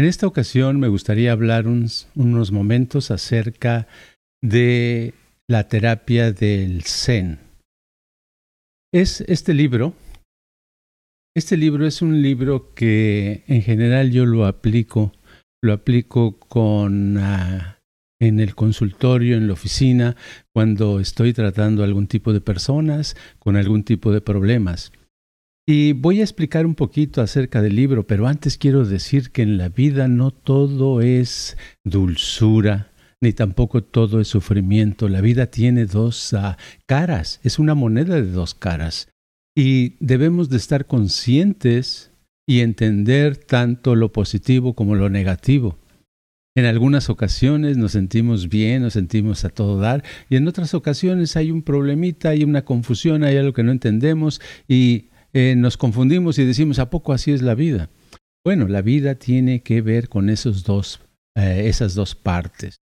[0.00, 3.86] En esta ocasión me gustaría hablar unos momentos acerca
[4.42, 5.12] de
[5.46, 7.38] la terapia del Zen.
[8.94, 9.92] Es este libro.
[11.36, 15.12] Este libro es un libro que en general yo lo aplico,
[15.62, 17.78] lo aplico con ah,
[18.22, 20.16] en el consultorio, en la oficina,
[20.54, 24.92] cuando estoy tratando algún tipo de personas con algún tipo de problemas.
[25.72, 29.56] Y voy a explicar un poquito acerca del libro, pero antes quiero decir que en
[29.56, 35.08] la vida no todo es dulzura, ni tampoco todo es sufrimiento.
[35.08, 39.10] La vida tiene dos ah, caras, es una moneda de dos caras.
[39.56, 42.10] Y debemos de estar conscientes
[42.48, 45.78] y entender tanto lo positivo como lo negativo.
[46.56, 51.36] En algunas ocasiones nos sentimos bien, nos sentimos a todo dar, y en otras ocasiones
[51.36, 56.38] hay un problemita, hay una confusión, hay algo que no entendemos, y eh, nos confundimos
[56.38, 57.88] y decimos, ¿a poco así es la vida?
[58.44, 61.00] Bueno, la vida tiene que ver con esos dos,
[61.36, 62.80] eh, esas dos partes.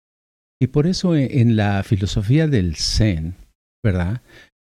[0.60, 3.34] Y por eso eh, en la filosofía del Zen,
[3.82, 4.22] ¿verdad?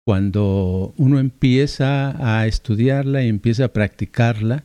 [0.06, 4.64] Cuando uno empieza a estudiarla y empieza a practicarla,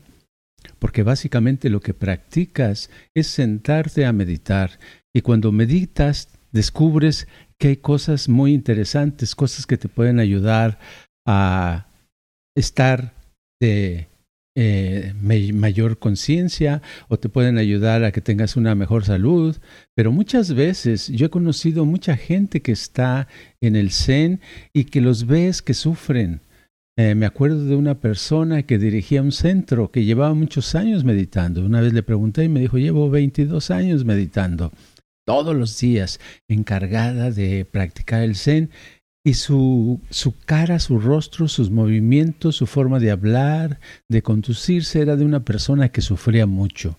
[0.78, 4.78] porque básicamente lo que practicas es sentarte a meditar.
[5.14, 7.26] Y cuando meditas, descubres
[7.58, 10.78] que hay cosas muy interesantes, cosas que te pueden ayudar
[11.26, 11.86] a
[12.56, 13.14] estar
[13.60, 14.08] de
[14.54, 19.56] eh, mayor conciencia o te pueden ayudar a que tengas una mejor salud.
[19.94, 23.28] Pero muchas veces yo he conocido mucha gente que está
[23.60, 24.40] en el Zen
[24.74, 26.40] y que los ves que sufren.
[26.98, 31.64] Eh, me acuerdo de una persona que dirigía un centro que llevaba muchos años meditando.
[31.64, 34.72] Una vez le pregunté y me dijo, llevo 22 años meditando
[35.24, 38.70] todos los días, encargada de practicar el Zen
[39.24, 45.16] y su, su cara, su rostro, sus movimientos, su forma de hablar, de conducirse era
[45.16, 46.98] de una persona que sufría mucho.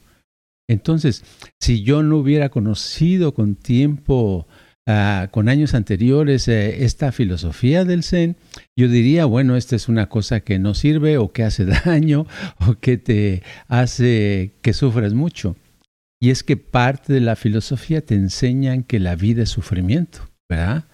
[0.70, 1.24] Entonces,
[1.60, 4.48] si yo no hubiera conocido con tiempo,
[4.88, 8.38] ah, con años anteriores, eh, esta filosofía del Zen,
[8.78, 12.26] yo diría, bueno, esta es una cosa que no sirve o que hace daño
[12.66, 15.58] o que te hace que sufras mucho.
[16.22, 20.86] Y es que parte de la filosofía te enseñan que la vida es sufrimiento, ¿verdad?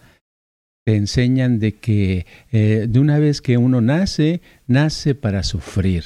[0.85, 6.03] Te enseñan de que eh, de una vez que uno nace, nace para sufrir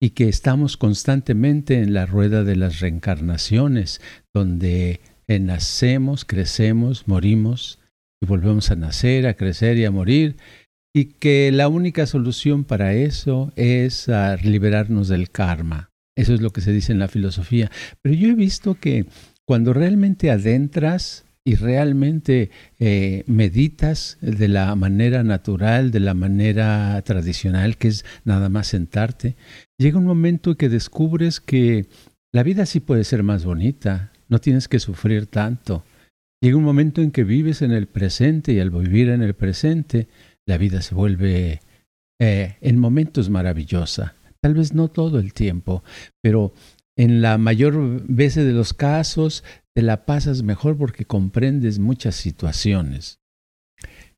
[0.00, 4.00] y que estamos constantemente en la rueda de las reencarnaciones,
[4.32, 7.78] donde nacemos, crecemos, morimos
[8.20, 10.36] y volvemos a nacer, a crecer y a morir,
[10.94, 15.90] y que la única solución para eso es ah, liberarnos del karma.
[16.16, 17.70] Eso es lo que se dice en la filosofía.
[18.02, 19.06] Pero yo he visto que
[19.46, 27.76] cuando realmente adentras y realmente eh, meditas de la manera natural, de la manera tradicional,
[27.76, 29.36] que es nada más sentarte,
[29.78, 31.86] llega un momento que descubres que
[32.32, 35.84] la vida sí puede ser más bonita, no tienes que sufrir tanto.
[36.42, 40.08] Llega un momento en que vives en el presente y al vivir en el presente,
[40.46, 41.60] la vida se vuelve
[42.20, 44.14] eh, en momentos maravillosa.
[44.40, 45.82] Tal vez no todo el tiempo,
[46.22, 46.54] pero
[46.96, 53.20] en la mayor veces de los casos te la pasas mejor porque comprendes muchas situaciones.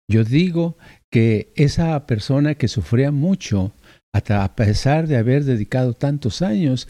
[0.09, 0.77] Yo digo
[1.11, 3.73] que esa persona que sufría mucho,
[4.15, 6.89] hasta a pesar de haber dedicado tantos años,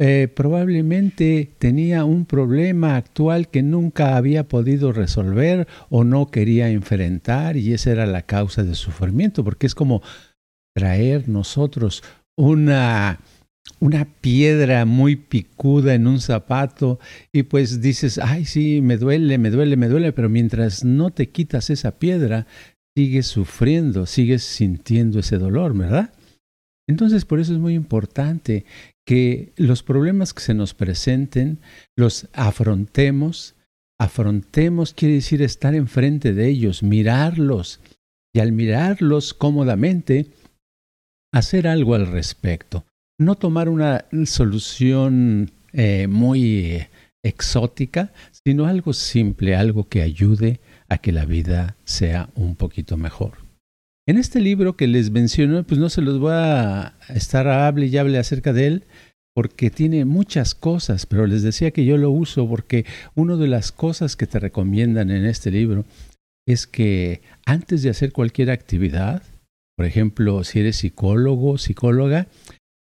[0.00, 7.56] eh, probablemente tenía un problema actual que nunca había podido resolver o no quería enfrentar
[7.56, 10.02] y esa era la causa de sufrimiento, porque es como
[10.74, 12.02] traer nosotros
[12.36, 13.20] una
[13.80, 16.98] una piedra muy picuda en un zapato
[17.32, 21.30] y pues dices, ay, sí, me duele, me duele, me duele, pero mientras no te
[21.30, 22.46] quitas esa piedra,
[22.96, 26.14] sigues sufriendo, sigues sintiendo ese dolor, ¿verdad?
[26.88, 28.64] Entonces, por eso es muy importante
[29.06, 31.58] que los problemas que se nos presenten
[31.96, 33.54] los afrontemos.
[33.98, 37.80] Afrontemos quiere decir estar enfrente de ellos, mirarlos
[38.34, 40.30] y al mirarlos cómodamente,
[41.32, 42.84] hacer algo al respecto
[43.18, 46.86] no tomar una solución eh, muy
[47.22, 48.12] exótica,
[48.44, 53.38] sino algo simple, algo que ayude a que la vida sea un poquito mejor.
[54.06, 57.86] En este libro que les menciono, pues no se los voy a estar a hable
[57.86, 58.84] y hable acerca de él,
[59.34, 62.84] porque tiene muchas cosas, pero les decía que yo lo uso porque
[63.14, 65.84] una de las cosas que te recomiendan en este libro
[66.46, 69.22] es que antes de hacer cualquier actividad,
[69.76, 72.28] por ejemplo, si eres psicólogo, psicóloga,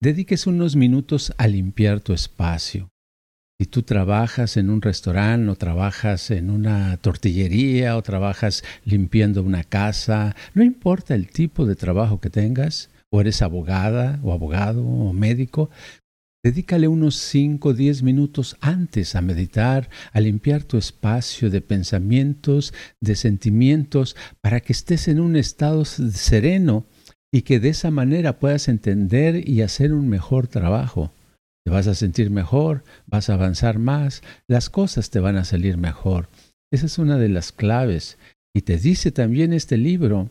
[0.05, 2.91] dediques unos minutos a limpiar tu espacio.
[3.59, 9.63] Si tú trabajas en un restaurante o trabajas en una tortillería o trabajas limpiando una
[9.63, 15.11] casa, no importa el tipo de trabajo que tengas, o eres abogada o abogado o
[15.11, 15.71] médico,
[16.43, 22.71] Dedícale unos 5 o 10 minutos antes a meditar, a limpiar tu espacio de pensamientos,
[23.01, 26.85] de sentimientos, para que estés en un estado sereno
[27.33, 31.11] y que de esa manera puedas entender y hacer un mejor trabajo.
[31.65, 35.77] Te vas a sentir mejor, vas a avanzar más, las cosas te van a salir
[35.77, 36.29] mejor.
[36.71, 38.17] Esa es una de las claves.
[38.55, 40.29] Y te dice también este libro,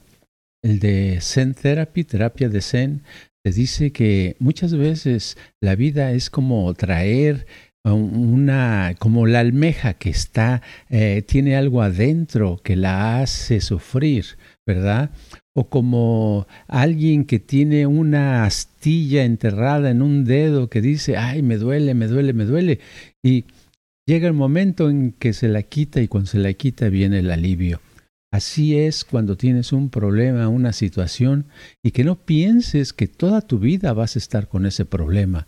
[0.62, 3.02] el de Zen Therapy, terapia de Zen,
[3.44, 7.46] te dice que muchas veces la vida es como traer
[7.84, 15.10] una como la almeja que está eh, tiene algo adentro que la hace sufrir verdad
[15.54, 21.58] o como alguien que tiene una astilla enterrada en un dedo que dice ay me
[21.58, 22.80] duele me duele me duele
[23.22, 23.44] y
[24.06, 27.30] llega el momento en que se la quita y cuando se la quita viene el
[27.30, 27.80] alivio.
[28.32, 31.46] Así es cuando tienes un problema, una situación,
[31.84, 35.46] y que no pienses que toda tu vida vas a estar con ese problema,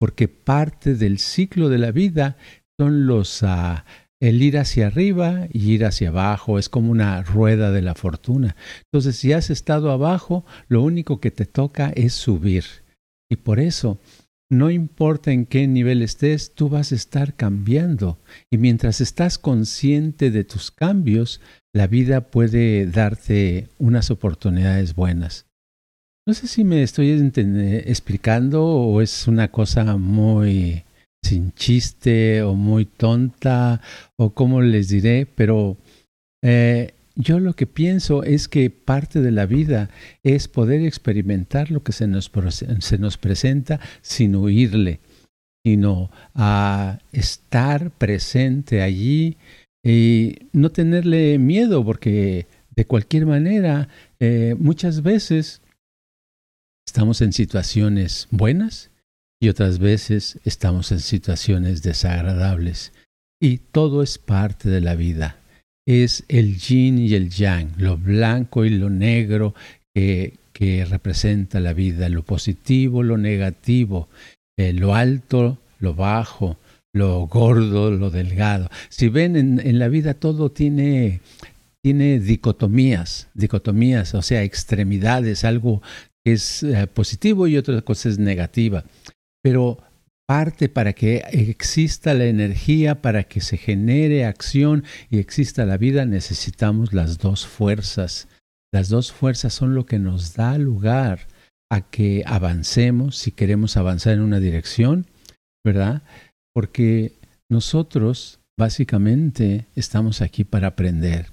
[0.00, 2.36] porque parte del ciclo de la vida
[2.76, 3.76] son los uh,
[4.28, 8.56] el ir hacia arriba y ir hacia abajo, es como una rueda de la fortuna.
[8.90, 12.64] Entonces, si has estado abajo, lo único que te toca es subir.
[13.30, 14.00] Y por eso
[14.50, 18.18] no importa en qué nivel estés, tú vas a estar cambiando.
[18.50, 21.42] Y mientras estás consciente de tus cambios,
[21.74, 25.46] la vida puede darte unas oportunidades buenas.
[26.26, 30.83] No sé si me estoy explicando o es una cosa muy
[31.24, 33.80] sin chiste o muy tonta
[34.16, 35.76] o como les diré, pero
[36.42, 39.90] eh, yo lo que pienso es que parte de la vida
[40.22, 42.30] es poder experimentar lo que se nos,
[42.80, 45.00] se nos presenta sin huirle,
[45.64, 49.36] sino a estar presente allí
[49.84, 53.88] y no tenerle miedo, porque de cualquier manera
[54.18, 55.62] eh, muchas veces
[56.86, 58.90] estamos en situaciones buenas
[59.44, 62.92] y otras veces estamos en situaciones desagradables.
[63.40, 65.38] Y todo es parte de la vida
[65.86, 69.54] es el yin y el yang, lo blanco y lo negro
[69.94, 70.38] que,
[70.88, 74.08] representa la vida, lo positivo, lo negativo,
[74.56, 76.56] eh, lo alto, lo bajo,
[76.94, 78.70] lo gordo, lo delgado.
[78.88, 81.20] Si ven en, la vida todo tiene,
[81.82, 85.82] tiene dicotomías, dicotomías, o sea, extremidades, algo
[86.24, 88.84] que es eh, positivo y otra cosa es negativa.
[89.44, 89.78] Pero
[90.26, 96.06] parte para que exista la energía, para que se genere acción y exista la vida,
[96.06, 98.26] necesitamos las dos fuerzas.
[98.72, 101.28] Las dos fuerzas son lo que nos da lugar
[101.70, 105.06] a que avancemos si queremos avanzar en una dirección,
[105.62, 106.02] ¿verdad?
[106.54, 107.12] Porque
[107.50, 111.26] nosotros básicamente estamos aquí para aprender.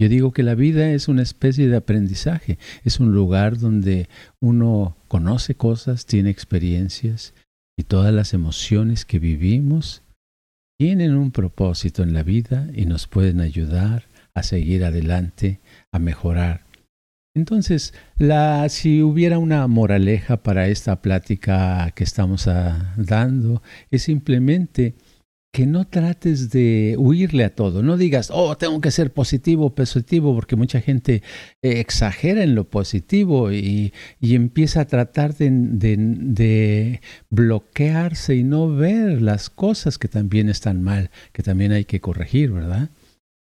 [0.00, 4.08] Yo digo que la vida es una especie de aprendizaje, es un lugar donde
[4.40, 7.34] uno conoce cosas, tiene experiencias
[7.82, 10.04] y todas las emociones que vivimos
[10.78, 15.58] tienen un propósito en la vida y nos pueden ayudar a seguir adelante,
[15.90, 16.64] a mejorar.
[17.34, 24.94] Entonces, la, si hubiera una moraleja para esta plática que estamos ah, dando, es simplemente
[25.52, 30.34] que no trates de huirle a todo, no digas, oh, tengo que ser positivo, positivo,
[30.34, 31.22] porque mucha gente
[31.60, 39.20] eh, exagera en lo positivo y, empieza a tratar de, de, bloquearse y no ver
[39.20, 42.88] las cosas que también están mal, que también hay que corregir, ¿verdad?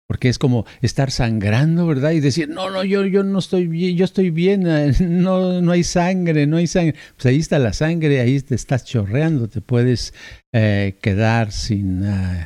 [0.07, 2.11] Porque es como estar sangrando, ¿verdad?
[2.11, 5.71] Y decir, no, no, yo, yo no estoy bien, yo estoy bien, eh, no, no
[5.71, 6.95] hay sangre, no hay sangre.
[7.15, 10.13] Pues ahí está la sangre, ahí te estás chorreando, te puedes
[10.53, 12.45] eh, quedar sin uh,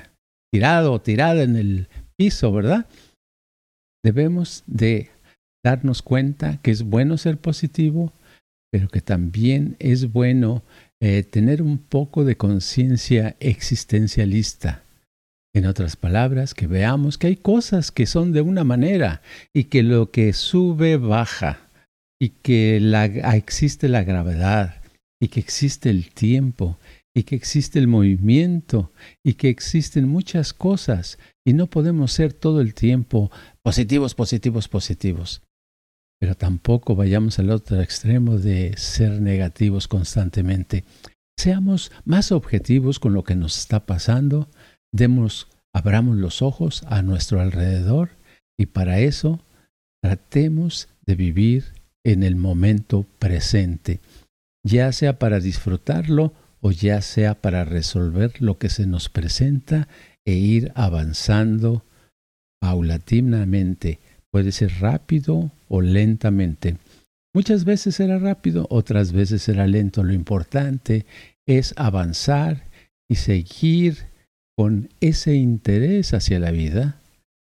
[0.51, 1.87] tirado o tirada en el
[2.17, 2.87] piso, ¿verdad?
[4.03, 5.11] Debemos de
[5.63, 8.11] darnos cuenta que es bueno ser positivo,
[8.71, 10.63] pero que también es bueno
[10.99, 14.83] eh, tener un poco de conciencia existencialista
[15.53, 19.21] en otras palabras, que veamos que hay cosas que son de una manera
[19.53, 21.69] y que lo que sube baja
[22.19, 24.81] y que la, existe la gravedad
[25.19, 26.77] y que existe el tiempo
[27.13, 28.93] y que existe el movimiento
[29.25, 33.31] y que existen muchas cosas y no podemos ser todo el tiempo
[33.63, 35.41] positivos, positivos, positivos.
[36.19, 40.85] Pero tampoco vayamos al otro extremo de ser negativos constantemente.
[41.37, 44.47] Seamos más objetivos con lo que nos está pasando
[44.91, 48.11] demos, abramos los ojos a nuestro alrededor
[48.57, 49.39] y para eso
[50.01, 51.65] tratemos de vivir
[52.03, 53.99] en el momento presente,
[54.65, 59.87] ya sea para disfrutarlo o ya sea para resolver lo que se nos presenta
[60.25, 61.83] e ir avanzando
[62.59, 63.99] paulatinamente.
[64.31, 66.77] Puede ser rápido o lentamente.
[67.33, 70.03] Muchas veces será rápido, otras veces será lento.
[70.03, 71.05] Lo importante
[71.47, 72.69] es avanzar
[73.09, 74.10] y seguir
[74.55, 76.99] con ese interés hacia la vida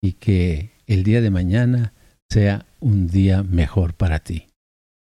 [0.03, 1.93] y que el día de mañana
[2.31, 4.52] sea un día mejor para ti.